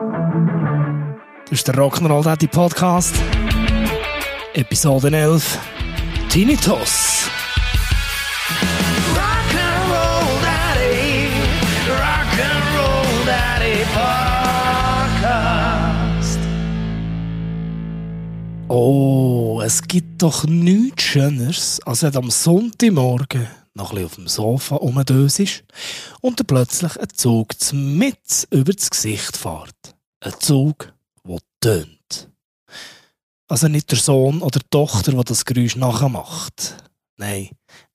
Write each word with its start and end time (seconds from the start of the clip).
Das 0.00 1.58
ist 1.58 1.68
der 1.68 1.74
Rock'n'Roll 1.74 2.24
Daddy 2.24 2.46
Podcast. 2.46 3.14
Episode 4.54 5.14
11. 5.14 5.58
Tinnitus. 6.30 7.28
Rock'n'Roll 9.12 10.40
Daddy. 10.40 11.28
Rock'n'Roll 11.90 13.26
Daddy 13.26 13.84
Podcast. 15.12 16.38
Oh, 18.68 19.60
es 19.62 19.82
gibt 19.82 20.22
doch 20.22 20.44
nichts 20.46 21.02
Schöneres, 21.02 21.78
als 21.84 22.02
wenn 22.04 22.16
am 22.16 22.30
Sonntagmorgen 22.30 23.48
noch 23.74 23.92
ein 23.92 24.04
auf 24.04 24.14
dem 24.14 24.28
Sofa 24.28 24.76
rumdösest 24.76 25.64
und 26.22 26.40
dann 26.40 26.46
plötzlich 26.46 26.98
ein 26.98 27.08
Zug 27.14 27.48
mit 27.72 28.48
über 28.50 28.72
das 28.72 28.88
Gesicht 28.90 29.36
fährt. 29.36 29.79
Ein 30.22 30.38
Zug, 30.38 30.92
der 31.24 31.38
tönt. 31.60 32.30
Also 33.48 33.68
nicht 33.68 33.90
der 33.90 33.98
Sohn 33.98 34.42
oder 34.42 34.60
die 34.60 34.68
Tochter, 34.70 35.12
der 35.12 35.24
das 35.24 35.46
Geräusch 35.46 35.76
nachmacht. 35.76 36.76
Nein, 37.16 37.50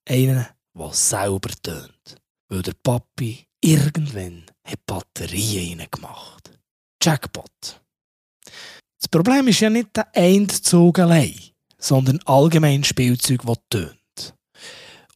einer, 0.08 0.50
der 0.74 0.94
selber 0.94 1.50
tönt. 1.62 2.18
Weil 2.50 2.64
der 2.64 2.74
Papi 2.82 3.46
irgendwann 3.62 4.46
hat 4.66 4.86
Batterien 4.88 5.80
reingemacht. 5.80 6.52
Jackpot. 7.02 7.82
Das 9.00 9.08
Problem 9.10 9.48
ist 9.48 9.60
ja 9.60 9.70
nicht 9.70 9.96
der 9.96 10.08
eine 10.16 10.48
Zug 10.48 10.98
allein, 10.98 11.40
sondern 11.78 12.20
allgemein 12.26 12.84
Spielzeug, 12.84 13.44
das 13.46 13.58
tönt. 13.70 14.05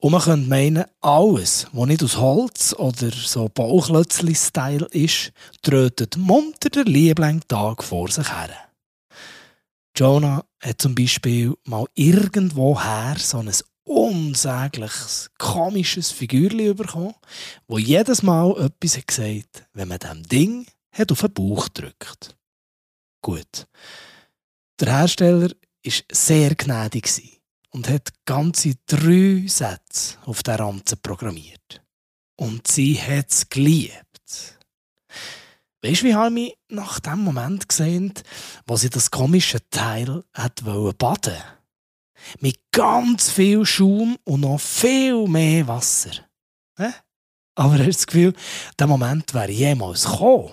Und 0.02 0.14
man 0.14 0.22
könnte 0.22 0.48
meinen, 0.48 0.86
alles, 1.02 1.68
was 1.74 1.88
nicht 1.88 2.04
aus 2.04 2.18
Holz 2.18 2.74
oder 2.74 3.12
so 3.12 3.50
Bauklötzli-Style 3.50 4.88
ist, 4.92 5.34
trötet 5.62 6.16
munter 6.16 6.70
der 6.70 6.86
liebling 6.86 7.42
Tag 7.48 7.84
vor 7.84 8.10
sich 8.10 8.32
her. 8.32 8.50
Jonah 9.96 10.46
hat 10.62 10.82
zum 10.82 10.96
Beispiel 10.96 11.54
mal 11.66 11.86
irgendwoher 11.96 13.18
so 13.18 13.40
ein 13.40 13.52
unsägliches, 13.84 15.32
komisches 15.38 16.12
Figürchen 16.12 16.76
bekommen, 16.76 17.16
wo 17.68 17.78
jedes 17.78 18.24
Mal 18.24 18.52
etwas 18.52 19.06
gesagt 19.06 19.58
hat 19.58 19.68
wenn 19.74 19.90
man 19.90 20.00
dem 20.00 20.24
Ding 20.24 20.66
hat 20.92 21.12
auf 21.12 21.22
den 21.22 21.34
Bauch 21.34 21.68
drückt. 21.70 22.38
Gut. 23.22 23.68
Der 24.80 24.98
Hersteller 25.00 25.50
war 25.50 25.94
sehr 26.12 26.56
gnädig 26.56 27.08
und 27.72 27.90
hat 27.90 28.14
ganze 28.26 28.76
drei 28.86 29.46
Sätze 29.48 30.18
auf 30.26 30.44
der 30.44 30.60
Ranze 30.60 30.96
programmiert. 30.98 31.84
Und 32.36 32.68
sie 32.68 33.00
hat 33.00 33.30
es 33.30 33.50
geliebt. 33.50 34.60
Weißt 35.82 36.02
du, 36.02 36.06
wie 36.06 36.16
habe 36.16 36.40
ich 36.40 36.58
nach 36.70 37.00
dem 37.00 37.20
Moment 37.20 37.70
gesehen, 37.70 38.14
wo 38.66 38.76
sie 38.76 38.90
das 38.90 39.12
komische 39.12 39.60
Teil 39.70 40.24
hat 40.34 40.64
baden 40.64 41.42
Mit 42.40 42.60
ganz 42.72 43.32
viel 43.32 43.66
Schaum 43.66 44.18
und 44.26 44.42
noch 44.42 44.60
viel 44.60 45.28
mehr 45.28 45.68
Wasser. 45.68 46.12
Aber 47.56 47.74
hast 47.74 47.82
du 47.82 47.86
das 47.88 48.08
Gefühl, 48.08 48.34
der 48.78 48.88
Moment 48.88 49.34
wäre 49.34 49.52
jemals 49.52 50.06
gekommen? 50.06 50.52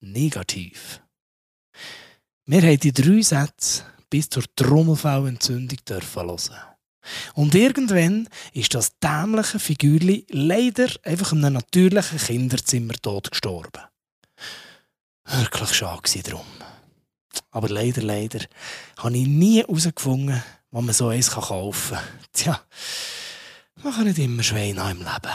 Negativ. 0.00 1.02
Wir 2.46 2.62
haben 2.62 2.80
die 2.80 2.92
drei 2.92 3.22
Sätze 3.22 3.84
bis 4.14 4.28
zur 4.28 4.44
Trommelfellentzündung 4.54 5.78
dürfen 5.88 6.22
hören. 6.22 6.60
Und 7.34 7.52
irgendwann 7.56 8.28
ist 8.52 8.72
das 8.72 8.96
dämliche 9.00 9.58
Figürli 9.58 10.24
leider 10.30 10.86
einfach 11.02 11.32
in 11.32 11.44
einem 11.44 11.54
natürlichen 11.54 12.18
Kinderzimmer 12.18 12.94
tot 13.02 13.32
gestorben. 13.32 13.82
Wirklich 15.24 15.74
schade 15.74 16.22
drum. 16.22 16.46
Aber 17.50 17.68
leider, 17.68 18.02
leider 18.02 18.38
habe 18.98 19.18
ich 19.18 19.26
nie 19.26 19.62
herausgefunden, 19.62 20.40
wo 20.70 20.80
man 20.80 20.94
so 20.94 21.08
eins 21.08 21.32
kaufen 21.32 21.96
kann. 21.96 22.04
Tja, 22.32 22.60
man 23.82 23.94
kann 23.94 24.04
nicht 24.04 24.20
immer 24.20 24.44
Schweine 24.44 24.92
im 24.92 24.98
Leben. 24.98 25.34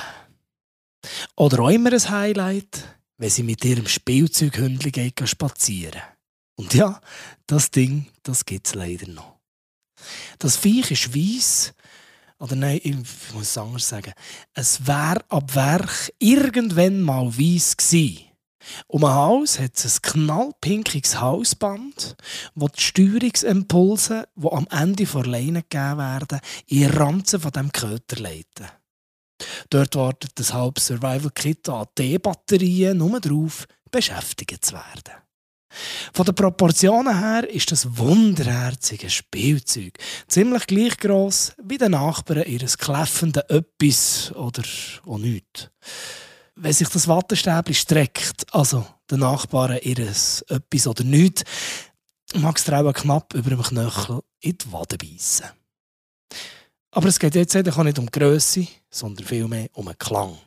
Oder 1.35 1.59
auch 1.59 1.69
immer 1.69 1.91
ein 1.91 2.09
Highlight, 2.09 2.85
wenn 3.17 3.29
sie 3.29 3.43
mit 3.43 3.65
ihrem 3.65 3.89
Spielzeughündchen 3.89 5.27
spazieren. 5.27 6.01
Und 6.59 6.73
ja, 6.73 6.99
das 7.47 7.71
Ding, 7.71 8.07
das 8.21 8.43
gibt 8.43 8.67
es 8.67 8.75
leider 8.75 9.07
noch. 9.07 9.37
Das 10.39 10.57
Viech 10.57 10.91
ist 10.91 11.15
weiss, 11.15 11.73
oder 12.37 12.57
nein, 12.57 12.81
ich 12.83 12.95
muss 13.33 13.43
es 13.43 13.57
anders 13.57 13.87
sagen. 13.87 14.11
Es 14.53 14.85
wäre 14.85 15.23
ab 15.29 15.55
Werk 15.55 16.11
irgendwann 16.19 17.01
mal 17.01 17.27
weiss 17.27 17.77
gewesen. 17.77 18.25
Um 18.87 19.05
ein 19.05 19.13
Haus 19.13 19.57
hat 19.57 19.77
es 19.77 19.85
ein 19.85 20.01
knallpinkiges 20.01 21.21
Hausband, 21.21 22.17
wo 22.55 22.67
die 22.67 22.81
Steuerungsimpulse, 22.81 24.27
die 24.35 24.51
am 24.51 24.67
Ende 24.69 25.05
vor 25.05 25.23
Leine 25.25 25.63
gegeben 25.63 25.97
werden, 25.97 26.41
in 26.67 26.89
Ranzen 26.89 27.39
von 27.39 27.51
dem 27.51 27.71
Köter 27.71 28.17
leiten. 28.17 28.67
Dort 29.69 29.95
wartet 29.95 30.31
das 30.35 30.53
halbe 30.53 30.81
Survival-Kit 30.81 31.69
an 31.69 31.87
D-Batterien 31.97 32.97
nur 32.97 33.21
darauf, 33.21 33.65
beschäftigt 33.89 34.65
zu 34.65 34.73
werden. 34.73 35.28
Von 36.13 36.25
den 36.25 36.35
Proportionen 36.35 37.19
her 37.19 37.47
ist 37.49 37.71
das 37.71 37.97
wunderherzige 37.97 39.09
Spielzeug 39.09 39.97
ziemlich 40.27 40.65
gleich 40.67 40.97
gross 40.97 41.53
wie 41.63 41.77
den 41.77 41.91
Nachbarn 41.91 42.43
ihres 42.43 42.77
kläffenden 42.77 43.43
Öppis 43.49 44.31
oder 44.33 44.63
auch 45.05 45.17
nichts. 45.17 45.69
Wenn 46.55 46.73
sich 46.73 46.89
das 46.89 47.07
Wattestäbchen 47.07 47.75
streckt, 47.75 48.53
also 48.53 48.85
den 49.09 49.19
Nachbarn 49.19 49.79
ihres 49.81 50.43
Öppis 50.49 50.87
oder 50.87 51.03
nichts, 51.03 51.43
mag 52.35 52.57
es 52.57 52.69
auch 52.69 52.93
knapp 52.93 53.33
über 53.33 53.49
dem 53.49 53.61
Knöchel 53.61 54.21
in 54.41 54.57
die 54.57 54.71
Wade 54.71 54.97
beißen. 54.97 55.47
Aber 56.91 57.07
es 57.07 57.19
geht 57.19 57.35
jetzt 57.35 57.55
auch 57.55 57.83
nicht 57.83 57.99
um 57.99 58.07
Grösse, 58.07 58.67
sondern 58.89 59.25
vielmehr 59.25 59.69
um 59.73 59.85
den 59.85 59.97
Klang. 59.97 60.37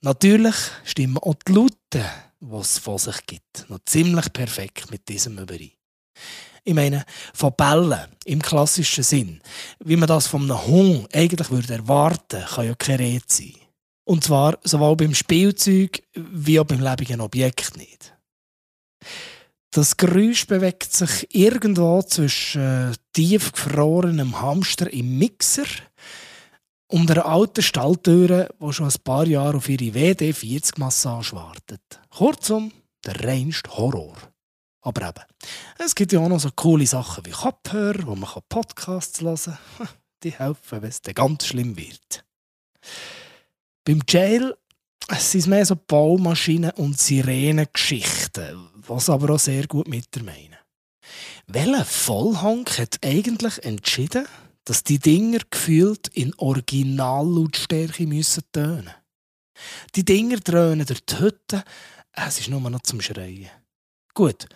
Natürlich 0.00 0.56
stimmen 0.84 1.18
auch 1.18 1.34
die 1.46 1.52
Laute 1.52 2.04
was 2.40 2.74
es 2.74 2.78
von 2.78 2.98
sich 2.98 3.26
gibt. 3.26 3.68
Noch 3.68 3.80
ziemlich 3.84 4.32
perfekt 4.32 4.90
mit 4.90 5.08
diesem 5.08 5.38
überein. 5.38 5.72
Ich 6.64 6.74
meine, 6.74 7.04
von 7.32 7.54
Bällen 7.56 8.08
im 8.24 8.42
klassischen 8.42 9.04
Sinn, 9.04 9.40
wie 9.82 9.96
man 9.96 10.08
das 10.08 10.26
von 10.26 10.42
einem 10.42 10.66
Hund 10.66 11.14
eigentlich 11.14 11.50
würde 11.50 11.74
erwarten, 11.74 12.44
kann 12.44 12.66
ja 12.66 12.74
keine 12.74 13.00
Rede 13.00 13.24
sein. 13.26 13.54
Und 14.04 14.24
zwar 14.24 14.58
sowohl 14.64 14.96
beim 14.96 15.14
Spielzeug 15.14 16.02
wie 16.14 16.60
auch 16.60 16.64
beim 16.64 16.80
lebenden 16.80 17.20
Objekt 17.20 17.76
nicht. 17.76 18.14
Das 19.70 19.96
Geräusch 19.96 20.46
bewegt 20.46 20.92
sich 20.92 21.34
irgendwo 21.34 22.02
zwischen 22.02 22.96
tiefgefrorenem 23.12 24.40
Hamster 24.40 24.92
im 24.92 25.18
Mixer 25.18 25.66
und 26.88 27.10
einer 27.10 27.26
alten 27.26 27.62
Stalltüre, 27.62 28.48
die 28.60 28.72
schon 28.72 28.88
ein 28.88 29.00
paar 29.04 29.26
Jahre 29.26 29.58
auf 29.58 29.68
ihre 29.68 29.94
WD-40-Massage 29.94 31.34
wartet. 31.34 31.82
Kurzum, 32.10 32.72
der 33.04 33.24
reinste 33.24 33.70
Horror. 33.76 34.16
Aber 34.80 35.08
eben, 35.08 35.24
es 35.78 35.94
gibt 35.94 36.12
ja 36.12 36.20
auch 36.20 36.28
noch 36.28 36.40
so 36.40 36.50
coole 36.54 36.86
Sachen 36.86 37.26
wie 37.26 37.30
Kopfhörer, 37.30 38.06
wo 38.06 38.14
man 38.14 38.28
Podcasts 38.48 39.20
hören 39.20 39.58
kann. 39.76 39.88
Die 40.24 40.32
helfen, 40.32 40.82
wenn 40.82 40.88
es 40.88 41.00
dann 41.02 41.14
ganz 41.14 41.46
schlimm 41.46 41.76
wird. 41.76 42.24
Beim 43.84 44.02
Jail 44.08 44.56
sind 45.16 45.40
es 45.40 45.46
mehr 45.46 45.64
so 45.64 45.76
Baumaschinen 45.76 46.72
und 46.72 46.98
Sirenengeschichten, 46.98 48.68
was 48.74 49.08
aber 49.08 49.34
auch 49.34 49.38
sehr 49.38 49.66
gut 49.66 49.86
mit 49.86 50.14
der 50.14 50.24
meinen. 50.24 50.56
Welcher 51.46 51.84
Vollhonk 51.84 52.78
hat 52.78 52.98
eigentlich 53.04 53.64
entschieden, 53.64 54.26
dass 54.68 54.84
die 54.84 54.98
Dinger 54.98 55.40
gefühlt 55.50 56.08
in 56.08 56.34
Originallautstärke 56.36 58.06
müssen 58.06 58.42
tönen. 58.52 58.90
Die 59.94 60.04
Dinger 60.04 60.36
dröhnen 60.36 60.84
durch 60.84 61.04
die 61.06 61.18
Hütte, 61.18 61.64
es 62.12 62.40
ist 62.40 62.50
nur 62.50 62.60
noch 62.60 62.82
zum 62.82 63.00
Schreien. 63.00 63.48
Gut, 64.12 64.46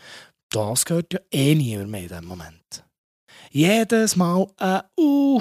das 0.50 0.84
gehört 0.84 1.14
ja 1.14 1.20
eh 1.30 1.54
niemand 1.54 1.90
mehr 1.90 2.02
in 2.02 2.08
diesem 2.08 2.26
Moment. 2.26 2.84
Jedes 3.50 4.14
Mal 4.16 4.46
ein 4.58 4.82
uh, 4.98 5.40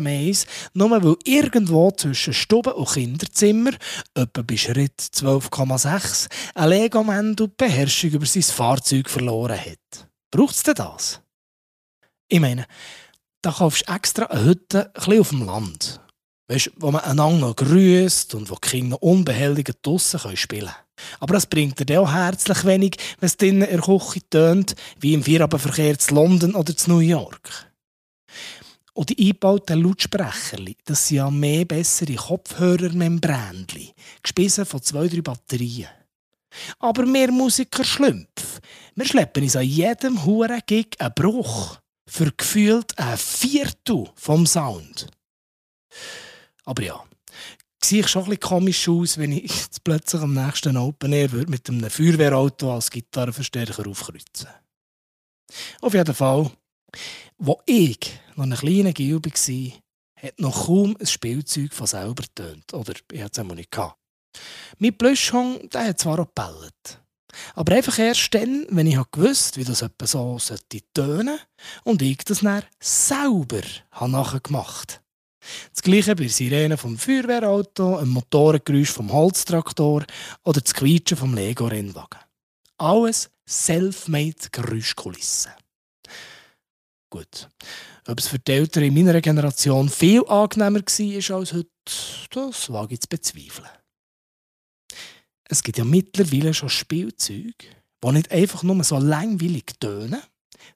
Mais, 0.00 0.46
nur 0.72 0.90
weil 0.90 1.16
irgendwo 1.24 1.90
zwischen 1.90 2.32
Stube 2.32 2.72
und 2.72 2.88
Kinderzimmer, 2.88 3.72
etwa 4.14 4.42
bei 4.42 4.56
Schritt 4.56 4.98
12,6, 4.98 6.28
ein 6.54 6.68
Lego-Mendo 6.70 7.48
die 7.48 7.54
Beherrschung 7.54 8.10
über 8.10 8.26
sein 8.26 8.42
Fahrzeug 8.42 9.10
verloren 9.10 9.60
hat. 9.60 10.08
Braucht 10.30 10.54
es 10.54 10.62
denn 10.62 10.74
das? 10.74 11.20
Ich 12.28 12.40
meine, 12.40 12.66
da 13.46 13.52
kaufst 13.52 13.88
du 13.88 13.92
extra 13.92 14.24
eine 14.26 14.44
Hütte 14.44 14.90
ein 14.94 15.20
auf 15.20 15.28
dem 15.28 15.46
Land. 15.46 16.00
Weißt, 16.48 16.72
wo 16.78 16.90
man 16.90 17.04
einander 17.04 17.46
noch 17.46 17.56
grüßt 17.56 18.34
und 18.34 18.50
wo 18.50 18.56
die 18.56 18.68
Kinder 18.68 19.00
unbehelligt 19.00 19.86
draussen 19.86 20.36
spielen 20.36 20.66
können. 20.66 20.74
Aber 21.20 21.34
das 21.34 21.46
bringt 21.46 21.88
dir 21.88 22.00
auch 22.00 22.12
herzlich 22.12 22.64
wenig, 22.64 22.96
wenn 23.20 23.26
es 23.28 23.36
drinnen 23.36 23.62
in 23.62 23.80
der 23.80 23.80
Küche 23.80 24.20
tönt, 24.28 24.74
wie 24.98 25.14
im 25.14 25.22
Feierabendverkehr 25.22 25.96
zu 25.96 26.14
London 26.14 26.56
oder 26.56 26.76
zu 26.76 26.90
New 26.90 26.98
York. 26.98 27.70
Und 28.94 29.10
die 29.10 29.28
eingebauten 29.28 29.80
Lautsprecher, 29.80 30.58
das 30.84 31.06
sind 31.06 31.18
ja 31.18 31.30
mehr 31.30 31.66
bessere 31.66 32.14
Kopfhörermembränchen, 32.14 33.92
gespissen 34.22 34.66
von 34.66 34.82
zwei, 34.82 35.06
drei 35.06 35.20
Batterien. 35.20 35.90
Aber 36.80 37.04
wir 37.06 37.30
Musiker 37.30 37.84
Schlümpf, 37.84 38.60
wir 38.96 39.06
schleppen 39.06 39.44
uns 39.44 39.54
an 39.54 39.62
jedem 39.62 40.24
huren 40.24 40.62
Gig 40.66 40.96
einen 40.98 41.14
Bruch 41.14 41.78
für 42.08 42.32
gefühlt 42.32 42.98
ein 42.98 43.18
Viertel 43.18 44.08
vom 44.14 44.46
Sound. 44.46 45.08
Aber 46.64 46.82
ja, 46.82 47.04
sehe 47.82 48.00
ich 48.00 48.08
schon 48.08 48.24
ein 48.24 48.30
bisschen 48.30 48.48
komisch 48.48 48.88
aus, 48.88 49.18
wenn 49.18 49.32
ich 49.32 49.52
plötzlich 49.84 50.22
am 50.22 50.34
nächsten 50.34 50.76
Open 50.76 51.12
Air 51.12 51.30
mit 51.48 51.68
einem 51.68 51.90
Feuerwehrauto 51.90 52.72
als 52.74 52.90
Gitarrenverstärker 52.90 53.86
aufkreuzen. 53.86 54.48
Auf 55.80 55.94
jeden 55.94 56.14
Fall, 56.14 56.50
wo 57.38 57.60
ich 57.66 57.98
noch 58.34 58.44
ein 58.44 58.54
kleiner 58.54 58.92
Gil 58.92 59.20
war, 59.22 59.82
hat 60.16 60.40
noch 60.40 60.66
kaum 60.66 60.96
ein 60.98 61.06
Spielzeug 61.06 61.72
von 61.72 61.86
selber 61.86 62.22
getönt. 62.22 62.72
Oder 62.74 62.94
ich 63.12 63.22
hatte 63.22 63.42
es 63.42 63.46
nicht 63.54 63.70
gehabt. 63.70 63.98
Mein 64.78 64.96
Plüschhang, 64.96 65.68
der 65.70 65.88
hat 65.88 66.00
zwar 66.00 66.18
auch 66.18 66.26
gebellt. 66.26 67.00
Aber 67.54 67.74
einfach 67.74 67.98
erst 67.98 68.34
dann, 68.34 68.66
wenn 68.70 68.86
ich 68.86 68.98
gewusst 69.10 69.56
wie 69.56 69.64
das 69.64 69.82
etwa 69.82 70.06
so 70.06 70.38
tönen 70.94 71.38
und 71.84 72.02
ich 72.02 72.18
das 72.18 72.40
dann 72.40 72.62
selber 72.80 73.62
nachher 74.00 74.40
gemacht 74.40 75.00
Das 75.72 75.82
gleiche 75.82 76.16
bei 76.16 76.28
Sirenen 76.28 76.78
vom 76.78 76.98
Feuerwehrauto, 76.98 77.96
einem 77.96 78.10
Motorengeräusch 78.10 78.90
vom 78.90 79.12
Holztraktor 79.12 80.04
oder 80.44 80.60
das 80.60 80.74
Quietschen 80.74 81.16
vom 81.16 81.34
Lego-Rennwagen. 81.34 82.20
Alles 82.78 83.30
self-made 83.48 84.50
Geräuschkulissen. 84.52 85.52
Gut. 87.10 87.48
Ob 88.08 88.20
es 88.20 88.28
für 88.28 88.38
die 88.38 88.52
Eltern 88.52 88.84
in 88.84 88.94
meiner 88.94 89.20
Generation 89.20 89.88
viel 89.88 90.24
angenehmer 90.26 90.80
war 90.80 91.36
als 91.36 91.52
heute, 91.52 91.70
das 92.30 92.72
wage 92.72 92.94
ich 92.94 93.00
zu 93.00 93.08
bezweifeln. 93.08 93.68
Es 95.48 95.62
gibt 95.62 95.78
ja 95.78 95.84
mittlerweile 95.84 96.52
schon 96.54 96.68
Spielzeuge, 96.68 97.54
die 98.02 98.12
nicht 98.12 98.30
einfach 98.32 98.62
nur 98.62 98.82
so 98.84 98.98
langweilig 98.98 99.78
tönen, 99.78 100.22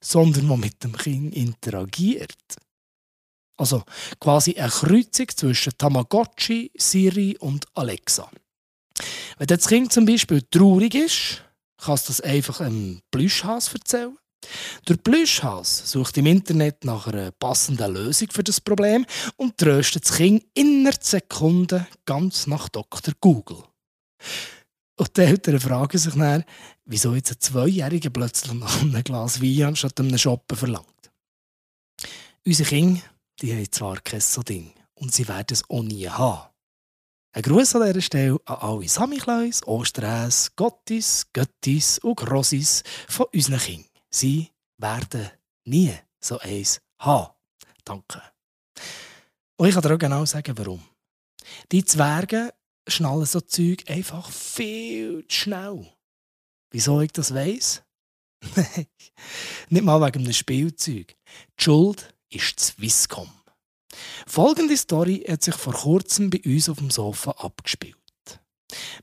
sondern 0.00 0.48
die 0.48 0.56
mit 0.56 0.82
dem 0.84 0.96
Kind 0.96 1.34
interagiert. 1.34 2.36
Also 3.56 3.82
quasi 4.18 4.54
eine 4.54 4.70
Kreuzung 4.70 5.28
zwischen 5.28 5.76
Tamagotchi, 5.76 6.70
Siri 6.76 7.36
und 7.38 7.66
Alexa. 7.74 8.30
Wenn 9.38 9.46
das 9.46 9.68
Kind 9.68 9.92
zum 9.92 10.06
Beispiel 10.06 10.42
traurig 10.50 10.94
ist, 10.94 11.42
kannst 11.76 12.08
du 12.08 12.12
das 12.12 12.20
einfach 12.20 12.60
einem 12.60 13.02
Plüschhas 13.10 13.72
erzählen. 13.74 14.16
Der 14.88 14.96
Plüschhas 14.96 15.90
sucht 15.90 16.16
im 16.16 16.26
Internet 16.26 16.84
nach 16.84 17.06
einer 17.06 17.30
passenden 17.32 17.92
Lösung 17.92 18.28
für 18.30 18.44
das 18.44 18.60
Problem 18.60 19.04
und 19.36 19.58
tröstet 19.58 20.04
das 20.04 20.16
Kind 20.16 20.44
innerhalb 20.54 21.04
Sekunden 21.04 21.86
ganz 22.06 22.46
nach 22.46 22.68
Dr. 22.70 23.12
Google. 23.20 23.64
Und 25.00 25.16
die 25.16 25.22
Eltern 25.22 25.58
fragen 25.58 25.96
sich 25.96 26.12
dann, 26.12 26.44
wieso 26.84 27.14
jetzt 27.14 27.32
ein 27.32 27.40
Zweijähriger 27.40 28.10
plötzlich 28.10 28.52
noch 28.52 28.82
ein 28.82 29.02
Glas 29.02 29.40
Wein 29.40 29.62
anstatt 29.68 29.98
einem 29.98 30.18
Shoppen 30.18 30.58
verlangt. 30.58 31.10
Unsere 32.44 32.68
Kinder 32.68 33.00
die 33.40 33.54
haben 33.54 33.72
zwar 33.72 33.98
kein 34.00 34.20
so 34.20 34.42
Ding 34.42 34.74
und 34.92 35.14
sie 35.14 35.26
werden 35.26 35.46
es 35.52 35.64
auch 35.70 35.82
nie 35.82 36.06
haben. 36.06 36.50
Ein 37.32 37.42
Gruß 37.42 37.76
an 37.76 37.86
dieser 37.86 38.02
Stelle 38.02 38.38
an 38.44 38.56
alle 38.56 38.88
Samichlaus, 38.88 39.66
Osträs, 39.66 40.54
Gottis, 40.54 41.26
Göttis 41.32 41.98
und 42.00 42.16
Grossis 42.16 42.82
von 43.08 43.24
unseren 43.32 43.58
Kindern. 43.58 43.88
Sie 44.10 44.50
werden 44.76 45.30
nie 45.64 45.94
so 46.20 46.38
eins 46.40 46.78
haben. 46.98 47.32
Danke. 47.84 48.20
Und 49.56 49.68
ich 49.68 49.74
kann 49.74 49.82
dir 49.82 49.94
auch 49.94 49.98
genau 49.98 50.26
sagen, 50.26 50.58
warum. 50.58 50.82
Die 51.72 51.86
Zwerge 51.86 52.52
schnallen 52.90 53.26
so 53.26 53.40
Zeug 53.40 53.84
einfach 53.88 54.30
viel 54.30 55.26
zu 55.28 55.34
schnell. 55.34 55.86
Wieso 56.70 57.00
ich 57.00 57.12
das 57.12 57.34
weiss? 57.34 57.82
Nicht 59.68 59.84
mal 59.84 60.00
wegen 60.00 60.24
einem 60.24 60.32
Spielzeug. 60.32 61.16
Die 61.58 61.64
Schuld 61.64 62.14
ist 62.30 62.60
Swisscom. 62.60 63.30
Folgende 64.26 64.76
Story 64.76 65.24
hat 65.28 65.42
sich 65.42 65.54
vor 65.56 65.74
kurzem 65.74 66.30
bei 66.30 66.40
uns 66.44 66.68
auf 66.68 66.78
dem 66.78 66.90
Sofa 66.90 67.32
abgespielt. 67.32 67.96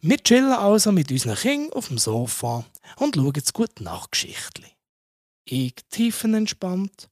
Wir 0.01 0.17
chillen 0.17 0.53
also 0.53 0.91
mit 0.91 1.11
unseren 1.11 1.35
Kindern 1.35 1.73
auf 1.73 1.89
dem 1.89 1.97
Sofa 1.97 2.65
und 2.97 3.15
schauen 3.15 3.33
das 3.33 3.51
gute 3.51 3.83
Nachtgeschichtli. 3.83 4.71
Ich 5.43 5.75
tiefenentspannt, 5.89 7.09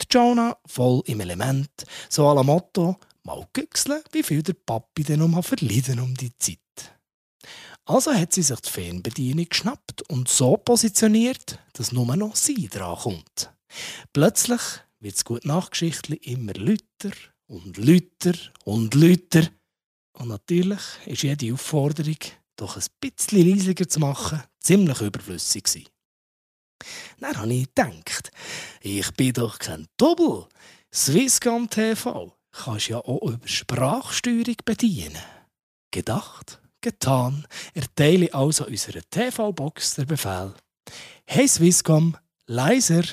die 0.00 0.06
Jonah 0.10 0.56
voll 0.66 1.02
im 1.06 1.20
Element, 1.20 1.70
so 2.08 2.28
à 2.28 2.34
la 2.34 2.42
Motto, 2.42 2.96
mal 3.24 3.46
güchseln, 3.52 4.02
wie 4.12 4.22
viel 4.22 4.42
der 4.42 4.54
Papi 4.54 5.04
denn 5.04 5.22
um 5.22 5.42
verlieren 5.42 6.00
um 6.00 6.14
die 6.14 6.36
Zeit. 6.38 6.58
Also 7.84 8.12
hat 8.12 8.32
sie 8.32 8.42
sich 8.42 8.60
die 8.60 8.70
Fernbedienung 8.70 9.48
geschnappt 9.48 10.02
und 10.02 10.28
so 10.28 10.56
positioniert, 10.56 11.58
dass 11.72 11.92
nur 11.92 12.14
noch 12.16 12.36
sie 12.36 12.68
dran 12.68 12.96
kommt. 12.96 13.52
Plötzlich 14.12 14.60
wird 15.00 15.16
das 15.16 15.24
gute 15.24 15.48
Nachgeschichtli 15.48 16.16
immer 16.16 16.52
lüter 16.52 17.10
und 17.46 17.76
lüter 17.78 18.34
und 18.64 18.94
lüter. 18.94 19.48
Und 20.12 20.28
natürlich 20.28 20.80
ist 21.06 21.22
jede 21.22 21.52
Aufforderung, 21.52 22.18
doch 22.56 22.76
ein 22.76 22.84
bisschen 23.00 23.48
leisiger 23.48 23.88
zu 23.88 24.00
machen, 24.00 24.42
ziemlich 24.60 25.00
überflüssig 25.00 25.64
gewesen. 25.64 25.88
Dann 27.18 27.36
habe 27.36 27.52
ich 27.52 27.74
gedacht, 27.74 28.30
ich 28.82 29.10
bin 29.12 29.32
doch 29.32 29.58
kein 29.58 29.86
Doppel. 29.96 30.46
Swisscom 30.92 31.68
TV 31.70 32.36
kannst 32.52 32.88
ja 32.88 32.98
auch 32.98 33.22
über 33.22 33.46
Sprachsteuerung 33.46 34.56
bedienen. 34.64 35.22
Gedacht, 35.90 36.60
getan, 36.80 37.46
erteile 37.74 38.32
also 38.32 38.66
unserer 38.66 39.00
TV-Box 39.10 39.96
der 39.96 40.04
Befehl. 40.04 40.54
Hey 41.26 41.46
Swisscom, 41.46 42.16
leiser! 42.46 43.04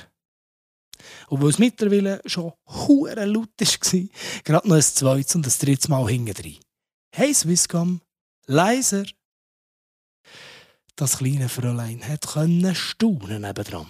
Und 1.28 1.42
weil 1.42 1.50
es 1.50 1.60
mittlerweile 1.60 2.22
schon 2.26 2.54
hure 2.66 3.26
laut 3.26 3.50
war, 3.60 4.08
gerade 4.44 4.68
noch 4.68 4.76
ein 4.76 4.82
zweites 4.82 5.36
und 5.36 5.46
ein 5.46 5.54
drittes 5.60 5.88
Mal 5.88 6.08
hinten 6.08 6.58
Hey 7.14 7.34
Swisscom, 7.34 8.02
leiser! 8.46 9.06
Das 10.98 11.20
kleine 11.20 11.48
Fräulein 11.48 12.02
konnte 12.26 12.74
staunen 12.74 13.44
nebendran. 13.44 13.86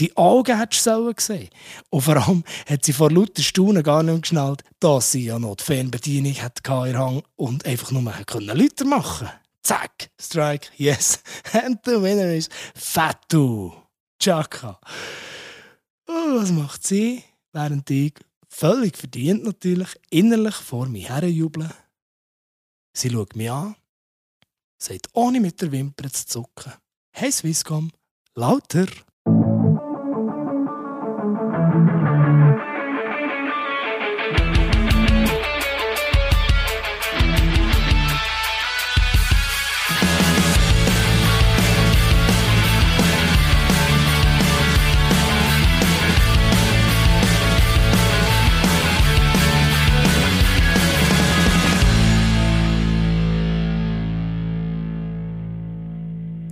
Die 0.00 0.16
Augen 0.16 0.58
hättest 0.58 0.88
du 0.88 1.14
gesehen. 1.14 1.50
Und 1.88 2.00
vor 2.00 2.16
allem 2.16 2.42
hat 2.68 2.84
sie 2.84 2.92
vor 2.92 3.12
lauter 3.12 3.42
Staunen 3.42 3.84
gar 3.84 4.02
nicht 4.02 4.22
geschnallt, 4.22 4.64
dass 4.80 5.12
sie 5.12 5.26
ja 5.26 5.38
noch 5.38 5.54
die 5.54 5.62
Fernbedienung 5.62 6.34
hatte 6.34 6.62
in 6.88 6.98
Hang 6.98 7.22
und 7.36 7.64
einfach 7.64 7.92
nur 7.92 8.12
Leute 8.40 8.84
machen 8.84 9.28
Zack, 9.62 10.10
Strike, 10.20 10.70
yes. 10.76 11.22
And 11.52 11.78
the 11.84 12.02
winner 12.02 12.34
is 12.34 12.48
Fatu. 12.74 13.72
Chaka. 14.20 14.80
Und 16.06 16.42
was 16.42 16.50
macht 16.50 16.84
sie? 16.84 17.22
Während 17.52 17.88
ich 17.88 18.14
völlig 18.48 18.96
verdient 18.96 19.44
natürlich 19.44 19.90
innerlich 20.10 20.56
vor 20.56 20.86
mir 20.86 21.08
herjubeln. 21.08 21.72
Sie 22.94 23.10
schaut 23.10 23.36
mich 23.36 23.48
an 23.48 23.76
sagt 24.78 25.08
ohne 25.12 25.40
mit 25.40 25.60
der 25.60 25.72
Wimper 25.72 26.10
zu 26.10 26.26
zucken. 26.26 26.72
Hey 27.10 27.30
Swisscom, 27.32 27.90
lauter! 28.34 28.86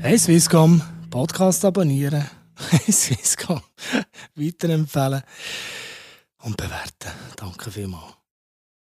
Hey 0.07 0.19
Swisscom, 0.19 0.81
Podcast 1.11 1.65
abonnieren. 1.65 2.25
Hey 2.71 2.93
Swisscom, 2.93 3.61
weiterempfehlen 4.37 5.23
und 6.45 6.57
bewerten. 6.57 7.11
Danke 7.35 7.73
vielmals. 7.73 8.16